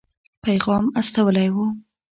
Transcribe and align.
پیغام 0.43 0.85
استولی 0.99 1.49
وو. 1.55 1.65